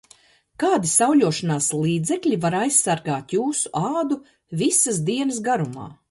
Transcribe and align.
Kādi 0.61 0.89
sauļošanās 0.91 1.67
līdzekļi 1.83 2.39
var 2.45 2.57
aizsargāt 2.59 3.35
jūsu 3.37 3.73
ādu 3.81 4.17
visas 4.63 4.99
dienas 5.11 5.43
garumā? 5.49 5.87